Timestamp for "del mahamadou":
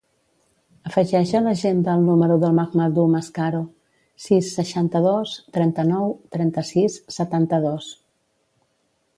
2.45-3.11